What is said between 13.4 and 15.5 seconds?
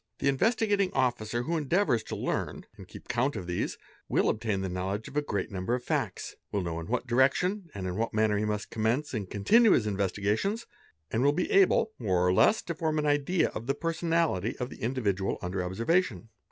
of the personality of the individual